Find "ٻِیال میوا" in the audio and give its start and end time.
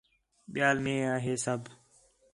0.53-1.13